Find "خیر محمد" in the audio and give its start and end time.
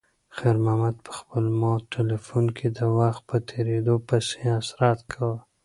0.35-0.95